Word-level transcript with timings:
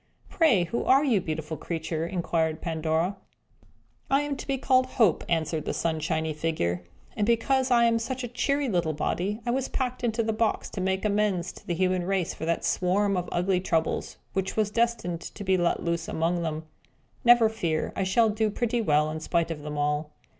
"Pray, 0.31 0.63
who 0.63 0.83
are 0.83 1.03
you, 1.03 1.21
beautiful 1.21 1.55
creature?" 1.57 2.07
inquired 2.07 2.59
Pandora. 2.59 3.17
"I 4.09 4.21
am 4.23 4.35
to 4.37 4.47
be 4.47 4.57
called 4.57 4.87
Hope!" 4.97 5.23
answered 5.29 5.65
the 5.65 5.75
sunshiny 5.75 6.33
figure. 6.33 6.81
"And 7.15 7.27
because 7.27 7.69
I 7.69 7.83
am 7.83 7.99
such 7.99 8.23
a 8.23 8.27
cheery 8.27 8.67
little 8.67 8.93
body, 8.93 9.41
I 9.45 9.51
was 9.51 9.67
packed 9.67 10.03
into 10.03 10.23
the 10.23 10.33
box, 10.33 10.71
to 10.71 10.81
make 10.81 11.05
amends 11.05 11.51
to 11.51 11.67
the 11.67 11.75
human 11.75 12.03
race 12.03 12.33
for 12.33 12.45
that 12.45 12.65
swarm 12.65 13.15
of 13.15 13.29
ugly 13.31 13.59
Troubles, 13.59 14.17
which 14.33 14.57
was 14.57 14.71
destined 14.71 15.21
to 15.21 15.43
be 15.43 15.55
let 15.55 15.83
loose 15.83 16.07
among 16.07 16.41
them. 16.41 16.65
Never 17.23 17.47
fear! 17.47 17.93
we 17.95 18.03
shall 18.03 18.29
do 18.31 18.49
pretty 18.49 18.81
well 18.81 19.11
in 19.11 19.19
spite 19.19 19.51
of 19.51 19.61
them 19.61 19.77
all." 19.77 20.09